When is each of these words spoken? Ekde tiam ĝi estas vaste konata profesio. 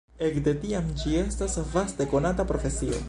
Ekde 0.27 0.53
tiam 0.63 0.87
ĝi 1.01 1.13
estas 1.19 1.59
vaste 1.75 2.09
konata 2.15 2.47
profesio. 2.55 2.99